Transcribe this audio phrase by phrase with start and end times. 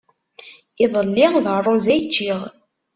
[0.83, 2.39] Iḍelli d rruẓ ay ččiɣ.